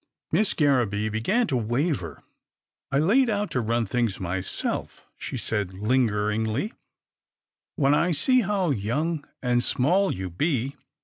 [0.31, 2.23] Miss Garraby began to waver."
[2.91, 6.73] I laid out to run things myself," she said lingeringly,"
[7.75, 10.75] when I see how young and small you be.